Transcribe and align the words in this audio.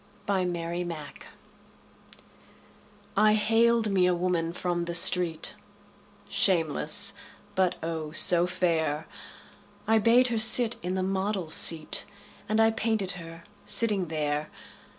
My 0.27 0.43
Madonna 0.45 1.09
I 3.15 3.33
haled 3.33 3.91
me 3.91 4.07
a 4.07 4.15
woman 4.15 4.51
from 4.51 4.85
the 4.85 4.95
street, 4.95 5.53
Shameless, 6.27 7.13
but, 7.53 7.75
oh, 7.83 8.11
so 8.11 8.47
fair! 8.47 9.05
I 9.87 9.99
bade 9.99 10.29
her 10.29 10.39
sit 10.39 10.75
in 10.81 10.95
the 10.95 11.03
model's 11.03 11.53
seat 11.53 12.05
And 12.49 12.59
I 12.59 12.71
painted 12.71 13.11
her 13.11 13.43
sitting 13.63 14.07
there. 14.07 14.49